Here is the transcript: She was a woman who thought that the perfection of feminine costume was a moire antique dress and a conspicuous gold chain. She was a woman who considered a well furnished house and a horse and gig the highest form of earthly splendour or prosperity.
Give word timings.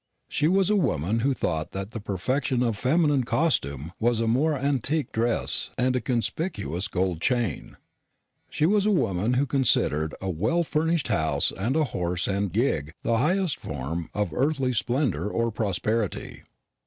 She 0.27 0.47
was 0.47 0.71
a 0.71 0.75
woman 0.75 1.19
who 1.19 1.35
thought 1.35 1.73
that 1.73 1.91
the 1.91 1.99
perfection 1.99 2.63
of 2.63 2.75
feminine 2.75 3.23
costume 3.23 3.91
was 3.99 4.19
a 4.19 4.25
moire 4.25 4.57
antique 4.57 5.11
dress 5.11 5.69
and 5.77 5.95
a 5.95 6.01
conspicuous 6.01 6.87
gold 6.87 7.21
chain. 7.21 7.77
She 8.49 8.65
was 8.65 8.87
a 8.87 8.91
woman 8.97 9.33
who 9.35 9.45
considered 9.45 10.15
a 10.19 10.27
well 10.27 10.63
furnished 10.63 11.09
house 11.09 11.53
and 11.55 11.75
a 11.75 11.83
horse 11.83 12.27
and 12.27 12.51
gig 12.51 12.95
the 13.03 13.19
highest 13.19 13.59
form 13.59 14.09
of 14.11 14.33
earthly 14.33 14.73
splendour 14.73 15.27
or 15.29 15.51
prosperity. 15.51 16.41